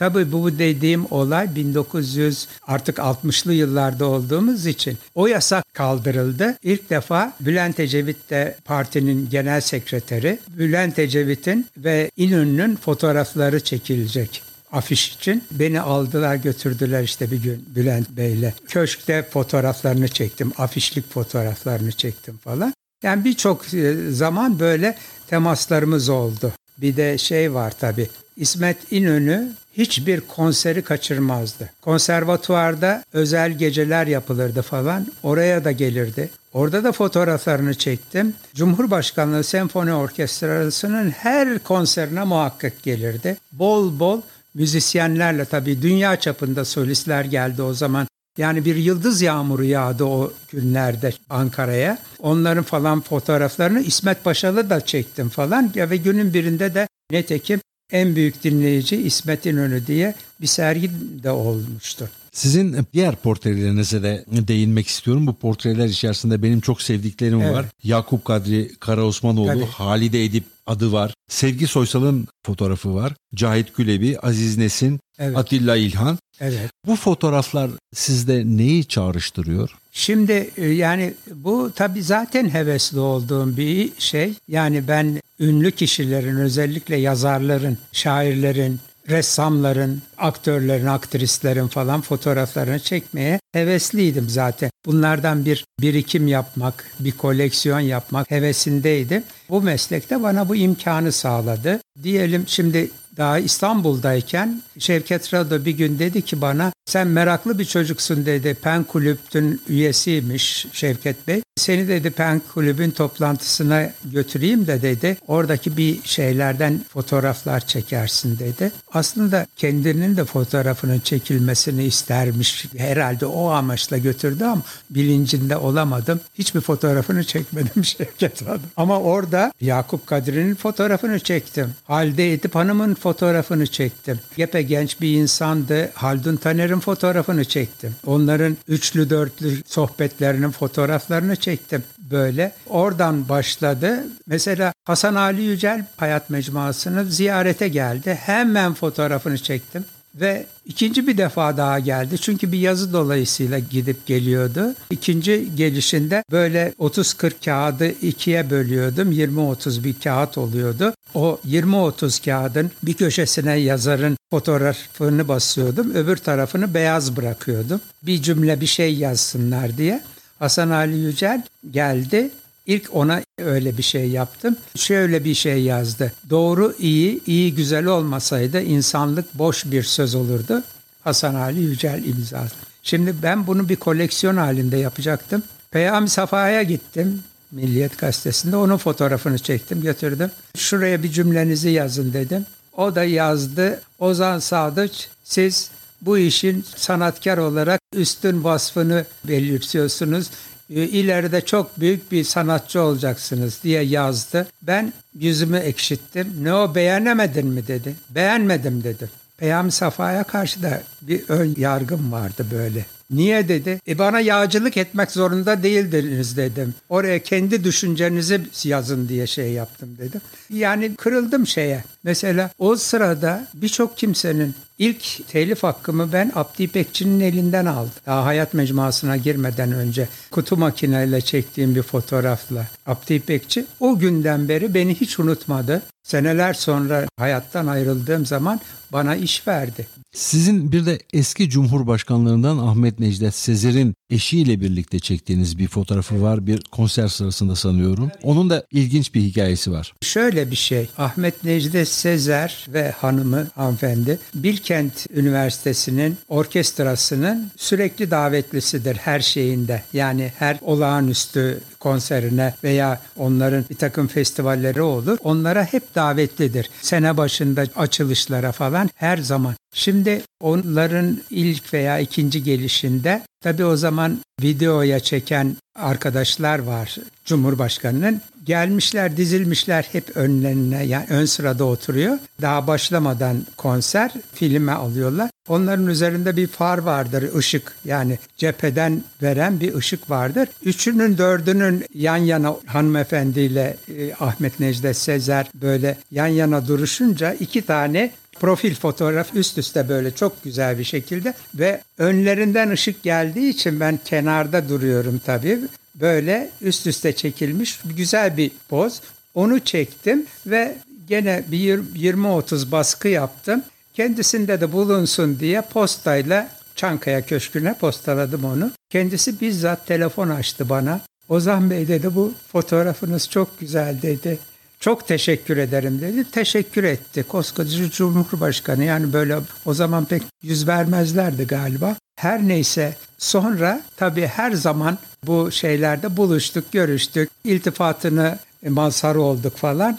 [0.00, 6.56] Tabii bu dediğim olay 1900 artık 60'lı yıllarda olduğumuz için o yasak kaldırıldı.
[6.62, 10.38] İlk defa Bülent Ecevit de partinin genel sekreteri.
[10.48, 15.44] Bülent Ecevit'in ve İnönü'nün fotoğrafları çekilecek afiş için.
[15.50, 18.52] Beni aldılar götürdüler işte bir gün Bülent Bey'le.
[18.68, 22.74] Köşkte fotoğraflarını çektim, afişlik fotoğraflarını çektim falan.
[23.02, 26.52] Yani birçok e, zaman böyle temaslarımız oldu.
[26.78, 28.08] Bir de şey var tabii.
[28.40, 31.70] İsmet İnönü hiçbir konseri kaçırmazdı.
[31.80, 35.06] Konservatuvarda özel geceler yapılırdı falan.
[35.22, 36.30] Oraya da gelirdi.
[36.52, 38.34] Orada da fotoğraflarını çektim.
[38.54, 43.36] Cumhurbaşkanlığı Senfoni Orkestrası'nın her konserine muhakkak gelirdi.
[43.52, 44.20] Bol bol
[44.54, 48.06] müzisyenlerle tabii dünya çapında solistler geldi o zaman.
[48.38, 51.98] Yani bir yıldız yağmuru yağdı o günlerde Ankara'ya.
[52.18, 55.72] Onların falan fotoğraflarını İsmet Paşalı da çektim falan.
[55.74, 57.60] Ya ve günün birinde de netekim
[57.92, 60.90] en büyük dinleyici İsmet İnönü diye bir sergi
[61.22, 62.10] de olmuştu.
[62.32, 65.26] Sizin diğer portrelerinize de değinmek istiyorum.
[65.26, 67.54] Bu portreler içerisinde benim çok sevdiklerim evet.
[67.54, 67.66] var.
[67.82, 69.64] Yakup Kadri Karaosmanoğlu, Tabii.
[69.64, 71.14] Halide Edip adı var.
[71.28, 73.12] Sevgi Soysal'ın fotoğrafı var.
[73.34, 75.36] Cahit Gülebi, Aziz Nesin, evet.
[75.36, 76.18] Atilla İlhan.
[76.40, 76.70] Evet.
[76.86, 79.70] Bu fotoğraflar sizde neyi çağrıştırıyor?
[79.92, 84.34] Şimdi e, yani bu tabii zaten hevesli olduğum bir şey.
[84.48, 94.70] Yani ben ünlü kişilerin özellikle yazarların, şairlerin, ressamların, aktörlerin, aktrislerin falan fotoğraflarını çekmeye hevesliydim zaten.
[94.86, 99.22] Bunlardan bir birikim yapmak, bir koleksiyon yapmak hevesindeydim.
[99.48, 101.80] Bu meslekte bana bu imkanı sağladı.
[102.02, 108.26] Diyelim şimdi daha İstanbul'dayken Şevket Rado bir gün dedi ki bana sen meraklı bir çocuksun
[108.26, 108.54] dedi.
[108.54, 111.42] Pen Kulüp'ün üyesiymiş Şevket Bey.
[111.56, 115.16] seni dedi pen kulübün toplantısına götüreyim de dedi.
[115.28, 118.72] Oradaki bir şeylerden fotoğraflar çekersin dedi.
[118.92, 122.66] Aslında kendinin de fotoğrafının çekilmesini istermiş.
[122.76, 126.20] Herhalde o amaçla götürdü ama bilincinde olamadım.
[126.34, 128.62] Hiçbir fotoğrafını çekmedim Şevket Hanım.
[128.76, 131.74] Ama orada Yakup Kadri'nin fotoğrafını çektim.
[131.84, 134.20] Halide Edip Hanım'ın fotoğrafını çektim.
[134.36, 135.90] Gepe genç bir insandı.
[135.94, 137.94] Haldun Taner'in fotoğrafını çektim.
[138.06, 142.52] Onların üçlü dörtlü sohbetlerinin fotoğraflarını çektim böyle.
[142.66, 144.04] Oradan başladı.
[144.26, 148.18] Mesela Hasan Ali Yücel Hayat Mecmuası'nı ziyarete geldi.
[148.22, 149.84] Hemen fotoğrafını çektim.
[150.14, 152.18] Ve ikinci bir defa daha geldi.
[152.18, 154.74] Çünkü bir yazı dolayısıyla gidip geliyordu.
[154.90, 159.12] İkinci gelişinde böyle 30-40 kağıdı ikiye bölüyordum.
[159.12, 160.94] 20-30 bir kağıt oluyordu.
[161.14, 165.94] O 20-30 kağıdın bir köşesine yazarın fotoğrafını basıyordum.
[165.94, 167.80] Öbür tarafını beyaz bırakıyordum.
[168.02, 170.02] Bir cümle bir şey yazsınlar diye.
[170.38, 172.30] Hasan Ali Yücel geldi.
[172.66, 174.56] İlk ona öyle bir şey yaptım.
[174.76, 176.12] Şöyle bir şey yazdı.
[176.30, 180.62] Doğru iyi, iyi güzel olmasaydı insanlık boş bir söz olurdu.
[181.04, 182.48] Hasan Ali Yücel imzalı.
[182.82, 185.42] Şimdi ben bunu bir koleksiyon halinde yapacaktım.
[185.70, 187.22] Peyami Safa'ya gittim.
[187.50, 190.30] Milliyet Gazetesi'nde onun fotoğrafını çektim götürdüm.
[190.56, 192.46] Şuraya bir cümlenizi yazın dedim.
[192.76, 193.80] O da yazdı.
[193.98, 195.70] Ozan Sadıç siz
[196.02, 200.30] bu işin sanatkar olarak üstün vasfını belirtiyorsunuz.
[200.70, 204.46] E, ileride çok büyük bir sanatçı olacaksınız diye yazdı.
[204.62, 206.34] Ben yüzümü ekşittim.
[206.42, 207.94] Ne o beğenemedin mi dedi.
[208.10, 209.10] Beğenmedim dedim.
[209.38, 212.86] Peyami Safa'ya karşı da bir ön yargım vardı böyle.
[213.10, 213.80] Niye dedi?
[213.88, 216.74] E bana yağcılık etmek zorunda değildiniz dedim.
[216.88, 220.20] Oraya kendi düşüncenizi yazın diye şey yaptım dedim.
[220.50, 221.84] Yani kırıldım şeye.
[222.04, 227.92] Mesela o sırada birçok kimsenin ilk telif hakkımı ben Abdi İpekçi'nin elinden aldım.
[228.06, 232.66] Daha hayat mecmuasına girmeden önce kutu makineyle çektiğim bir fotoğrafla.
[232.86, 235.82] Abdi İpekçi o günden beri beni hiç unutmadı.
[236.02, 238.60] Seneler sonra hayattan ayrıldığım zaman
[238.92, 239.86] bana iş verdi.
[240.12, 246.60] Sizin bir de eski Cumhurbaşkanlarından Ahmet Necdet Sezer'in eşiyle birlikte çektiğiniz bir fotoğrafı var bir
[246.72, 248.10] konser sırasında sanıyorum.
[248.22, 249.94] Onun da ilginç bir hikayesi var.
[250.02, 250.90] Şöyle bir şey.
[250.98, 259.82] Ahmet Necdet Sezer ve hanımı hanımefendi Bilkent Üniversitesi'nin orkestrasının sürekli davetlisidir her şeyinde.
[259.92, 265.18] Yani her olağanüstü konserine veya onların bir takım festivalleri olur.
[265.24, 266.70] Onlara hep davetlidir.
[266.82, 269.54] Sene başında açılışlara falan her zaman.
[269.72, 278.20] Şimdi onların ilk veya ikinci gelişinde tabii o zaman videoya çeken arkadaşlar var Cumhurbaşkanı'nın.
[278.44, 282.18] Gelmişler dizilmişler hep önlerine yani ön sırada oturuyor.
[282.40, 285.30] Daha başlamadan konser filme alıyorlar.
[285.48, 290.48] Onların üzerinde bir far vardır ışık yani cepheden veren bir ışık vardır.
[290.64, 298.10] Üçünün dördünün yan yana hanımefendiyle e, Ahmet Necdet Sezer böyle yan yana duruşunca iki tane
[298.32, 303.98] profil fotoğraf üst üste böyle çok güzel bir şekilde ve önlerinden ışık geldiği için ben
[304.04, 305.58] kenarda duruyorum tabii.
[305.94, 309.00] Böyle üst üste çekilmiş güzel bir poz.
[309.34, 310.76] Onu çektim ve
[311.08, 313.62] gene bir 20-30 baskı yaptım.
[313.94, 318.70] Kendisinde de bulunsun diye postayla Çankaya Köşkü'ne postaladım onu.
[318.90, 321.00] Kendisi bizzat telefon açtı bana.
[321.28, 324.38] Ozan Bey dedi bu fotoğrafınız çok güzel dedi.
[324.80, 326.30] Çok teşekkür ederim dedi.
[326.30, 327.22] Teşekkür etti.
[327.22, 331.96] Koskoca Cumhurbaşkanı yani böyle o zaman pek yüz vermezlerdi galiba.
[332.16, 337.30] Her neyse sonra tabii her zaman bu şeylerde buluştuk, görüştük.
[337.44, 338.38] İltifatını
[338.68, 339.98] mazhar olduk falan.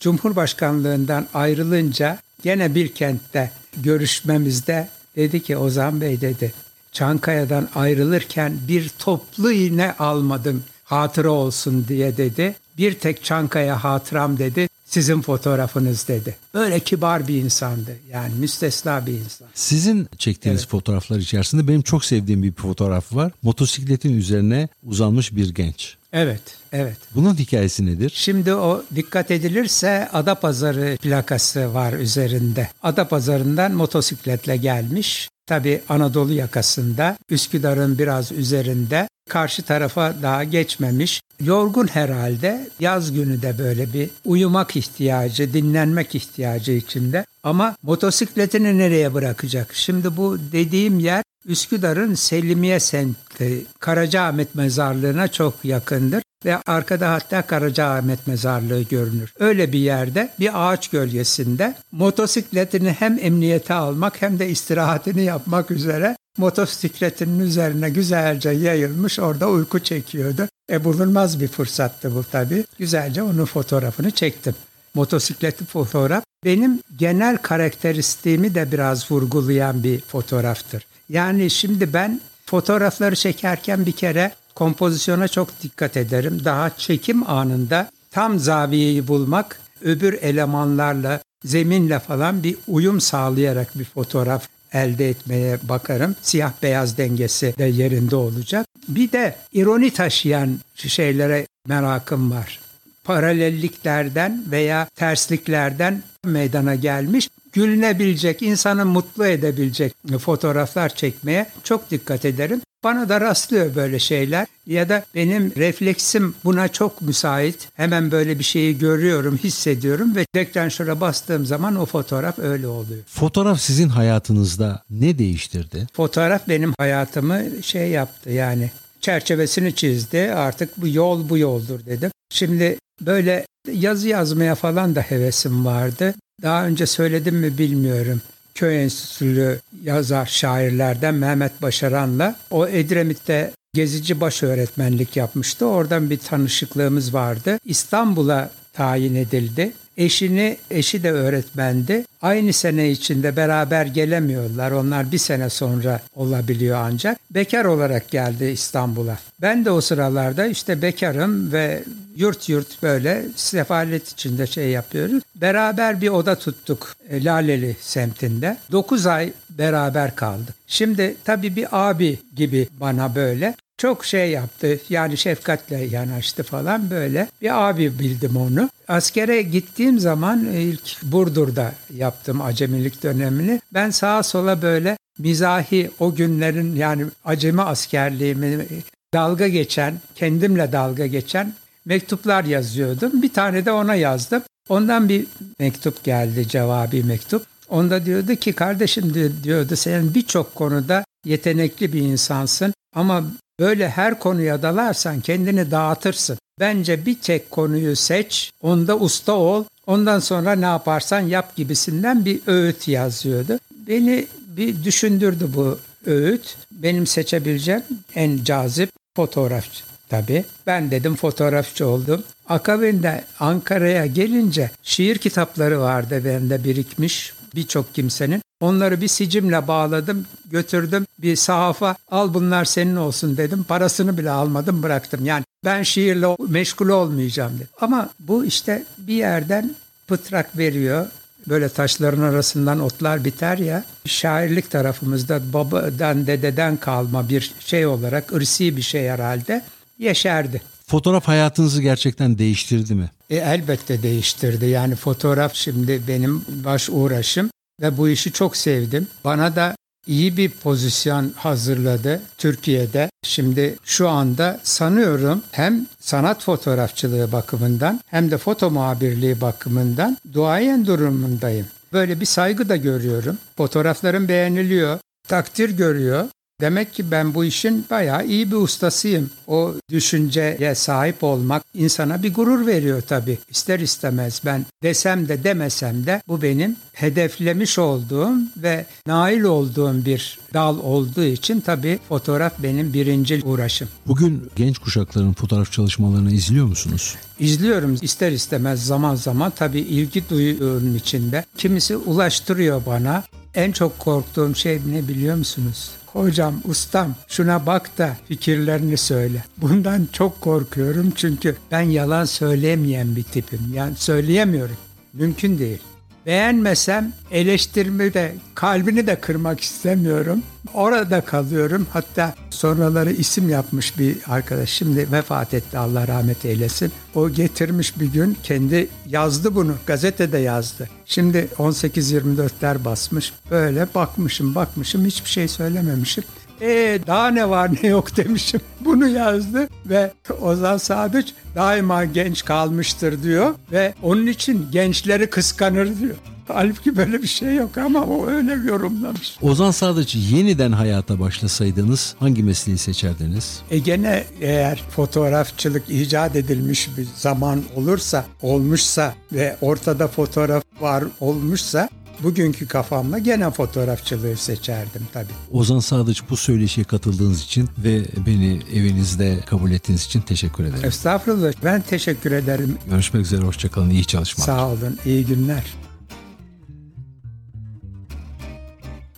[0.00, 6.52] Cumhurbaşkanlığından ayrılınca gene bir kentte görüşmemizde dedi ki Ozan Bey dedi
[6.92, 12.54] Çankaya'dan ayrılırken bir toplu iğne almadım hatıra olsun diye dedi.
[12.78, 14.68] Bir tek Çankaya hatıram dedi.
[14.84, 16.36] Sizin fotoğrafınız dedi.
[16.54, 17.96] Böyle kibar bir insandı.
[18.10, 19.48] Yani müstesna bir insan.
[19.54, 20.70] Sizin çektiğiniz evet.
[20.70, 23.32] fotoğraflar içerisinde benim çok sevdiğim bir fotoğraf var.
[23.42, 25.96] Motosikletin üzerine uzanmış bir genç.
[26.12, 26.96] Evet, evet.
[27.14, 28.12] Bunun hikayesi nedir?
[28.14, 32.68] Şimdi o dikkat edilirse Adapazarı plakası var üzerinde.
[32.82, 35.28] Adapazarı'ndan motosikletle gelmiş.
[35.46, 41.20] Tabi Anadolu yakasında, Üsküdar'ın biraz üzerinde karşı tarafa daha geçmemiş.
[41.40, 42.70] Yorgun herhalde.
[42.80, 47.24] Yaz günü de böyle bir uyumak ihtiyacı, dinlenmek ihtiyacı içinde.
[47.42, 49.74] Ama motosikletini nereye bırakacak?
[49.74, 58.26] Şimdi bu dediğim yer Üsküdar'ın Selimiye semti Karacaahmet mezarlığına çok yakındır ve arkada hatta Karacaahmet
[58.26, 59.32] mezarlığı görünür.
[59.38, 66.16] Öyle bir yerde bir ağaç gölgesinde motosikletini hem emniyete almak hem de istirahatini yapmak üzere
[66.38, 70.48] motosikletinin üzerine güzelce yayılmış orada uyku çekiyordu.
[70.70, 72.64] E bulunmaz bir fırsattı bu tabii.
[72.78, 74.54] Güzelce onun fotoğrafını çektim.
[74.94, 80.86] Motosikletli fotoğraf benim genel karakteristiğimi de biraz vurgulayan bir fotoğraftır.
[81.08, 86.44] Yani şimdi ben fotoğrafları çekerken bir kere kompozisyona çok dikkat ederim.
[86.44, 94.48] Daha çekim anında tam zaviyeyi bulmak, öbür elemanlarla, zeminle falan bir uyum sağlayarak bir fotoğraf
[94.72, 96.16] elde etmeye bakarım.
[96.22, 98.66] Siyah beyaz dengesi de yerinde olacak.
[98.88, 102.60] Bir de ironi taşıyan şeylere merakım var.
[103.04, 112.60] Paralelliklerden veya tersliklerden meydana gelmiş gülünebilecek, insanı mutlu edebilecek fotoğraflar çekmeye çok dikkat ederim.
[112.84, 117.68] Bana da rastlıyor böyle şeyler ya da benim refleksim buna çok müsait.
[117.74, 123.02] Hemen böyle bir şeyi görüyorum, hissediyorum ve tekrar şura bastığım zaman o fotoğraf öyle oluyor.
[123.06, 125.86] Fotoğraf sizin hayatınızda ne değiştirdi?
[125.92, 128.70] Fotoğraf benim hayatımı şey yaptı yani
[129.02, 130.32] çerçevesini çizdi.
[130.34, 132.10] Artık bu yol bu yoldur dedim.
[132.30, 136.14] Şimdi böyle yazı yazmaya falan da hevesim vardı.
[136.42, 138.20] Daha önce söyledim mi bilmiyorum.
[138.54, 145.66] Köy Enstitülü yazar şairlerden Mehmet Başaran'la o Edremit'te gezici baş öğretmenlik yapmıştı.
[145.66, 147.58] Oradan bir tanışıklığımız vardı.
[147.64, 149.72] İstanbul'a tayin edildi.
[149.96, 152.04] Eşini, eşi de öğretmendi.
[152.22, 154.70] Aynı sene içinde beraber gelemiyorlar.
[154.70, 157.18] Onlar bir sene sonra olabiliyor ancak.
[157.30, 159.18] Bekar olarak geldi İstanbul'a.
[159.40, 161.84] Ben de o sıralarda işte bekarım ve
[162.16, 165.22] yurt yurt böyle sefalet içinde şey yapıyoruz.
[165.34, 168.56] Beraber bir oda tuttuk e, Laleli semtinde.
[168.72, 170.54] 9 ay beraber kaldık.
[170.66, 174.80] Şimdi tabii bir abi gibi bana böyle çok şey yaptı.
[174.88, 177.28] Yani şefkatle yanaştı falan böyle.
[177.42, 178.70] Bir abi bildim onu.
[178.88, 183.60] Askere gittiğim zaman e, ilk Burdur'da yaptım acemilik dönemini.
[183.74, 188.66] Ben sağa sola böyle mizahi o günlerin yani acemi askerliğimi
[189.14, 191.54] dalga geçen, kendimle dalga geçen
[191.84, 193.22] mektuplar yazıyordum.
[193.22, 194.42] Bir tane de ona yazdım.
[194.68, 195.26] Ondan bir
[195.58, 197.46] mektup geldi, cevabi mektup.
[197.68, 203.24] Onda diyordu ki kardeşim diyordu senin birçok konuda yetenekli bir insansın ama
[203.60, 206.38] Böyle her konuya dalarsan kendini dağıtırsın.
[206.60, 212.40] Bence bir tek konuyu seç, onda usta ol, ondan sonra ne yaparsan yap gibisinden bir
[212.46, 213.58] öğüt yazıyordu.
[213.86, 216.56] Beni bir düşündürdü bu öğüt.
[216.70, 217.82] Benim seçebileceğim
[218.14, 220.44] en cazip fotoğrafçı tabii.
[220.66, 222.22] Ben dedim fotoğrafçı oldum.
[222.48, 228.42] Akabinde Ankara'ya gelince şiir kitapları vardı bende birikmiş birçok kimsenin.
[228.60, 231.96] Onları bir sicimle bağladım, götürdüm bir sahafa.
[232.10, 233.64] Al bunlar senin olsun dedim.
[233.64, 235.26] Parasını bile almadım, bıraktım.
[235.26, 237.68] Yani ben şiirle meşgul olmayacağım dedim.
[237.80, 239.74] Ama bu işte bir yerden
[240.08, 241.06] pıtrak veriyor.
[241.48, 243.84] Böyle taşların arasından otlar biter ya.
[244.06, 249.62] Şairlik tarafımızda babadan dededen kalma bir şey olarak ırsi bir şey herhalde
[249.98, 250.62] yeşerdi.
[250.86, 253.10] Fotoğraf hayatınızı gerçekten değiştirdi mi?
[253.32, 254.66] E, elbette değiştirdi.
[254.66, 259.06] Yani fotoğraf şimdi benim baş uğraşım ve bu işi çok sevdim.
[259.24, 263.10] Bana da iyi bir pozisyon hazırladı Türkiye'de.
[263.22, 271.66] Şimdi şu anda sanıyorum hem sanat fotoğrafçılığı bakımından hem de foto muhabirliği bakımından duayen durumundayım.
[271.92, 273.38] Böyle bir saygı da görüyorum.
[273.56, 276.26] Fotoğraflarım beğeniliyor, takdir görüyor.
[276.62, 279.30] Demek ki ben bu işin bayağı iyi bir ustasıyım.
[279.46, 283.38] O düşünceye sahip olmak insana bir gurur veriyor tabii.
[283.50, 290.38] İster istemez ben desem de demesem de bu benim hedeflemiş olduğum ve nail olduğum bir
[290.54, 293.88] dal olduğu için tabii fotoğraf benim birinci uğraşım.
[294.06, 297.14] Bugün genç kuşakların fotoğraf çalışmalarını izliyor musunuz?
[297.38, 301.44] İzliyorum ister istemez zaman zaman tabii ilgi duyduğum içinde.
[301.56, 303.24] Kimisi ulaştırıyor bana.
[303.54, 305.90] En çok korktuğum şey ne biliyor musunuz?
[306.12, 309.44] Hocam, ustam şuna bak da fikirlerini söyle.
[309.56, 313.60] Bundan çok korkuyorum çünkü ben yalan söyleyemeyen bir tipim.
[313.74, 314.76] Yani söyleyemiyorum.
[315.12, 315.82] Mümkün değil.
[316.26, 320.42] Beğenmesem eleştirimi de kalbini de kırmak istemiyorum.
[320.74, 321.86] Orada kalıyorum.
[321.92, 326.92] Hatta sonraları isim yapmış bir arkadaş şimdi vefat etti Allah rahmet eylesin.
[327.14, 330.88] O getirmiş bir gün kendi yazdı bunu gazetede yazdı.
[331.06, 333.32] Şimdi 18-24'ler basmış.
[333.50, 336.24] Böyle bakmışım bakmışım hiçbir şey söylememişim.
[336.62, 338.60] E daha ne var ne yok demişim.
[338.80, 346.14] Bunu yazdı ve Ozan Sadıç daima genç kalmıştır diyor ve onun için gençleri kıskanır diyor.
[346.48, 349.36] Halbuki böyle bir şey yok ama o öyle yorumlamış.
[349.42, 353.60] Ozan Sadıç yeniden hayata başlasaydınız hangi mesleği seçerdiniz?
[353.70, 361.88] E gene eğer fotoğrafçılık icat edilmiş bir zaman olursa, olmuşsa ve ortada fotoğraf var olmuşsa
[362.22, 365.32] bugünkü kafamla gene fotoğrafçılığı seçerdim tabii.
[365.52, 370.84] Ozan Sadıç bu söyleşiye katıldığınız için ve beni evinizde kabul ettiğiniz için teşekkür ederim.
[370.84, 371.52] Estağfurullah.
[371.64, 372.78] Ben teşekkür ederim.
[372.90, 373.42] Görüşmek üzere.
[373.42, 373.90] Hoşçakalın.
[373.90, 374.46] İyi çalışmalar.
[374.46, 374.98] Sağ olun.
[375.06, 375.64] İyi günler.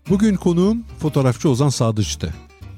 [0.09, 2.35] Bugün konuğum fotoğrafçı Ozan Sadıç'tı.